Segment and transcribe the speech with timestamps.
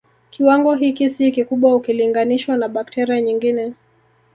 [0.29, 3.73] Kiwango hiki si kikubwa ukilinganishwa na bakteria nyingine